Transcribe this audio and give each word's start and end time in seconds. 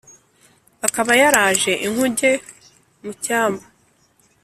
akaba 0.87 1.11
yaraje 1.21 1.71
inkuge 1.85 2.31
mu 3.03 3.11
cyambu 3.23 3.63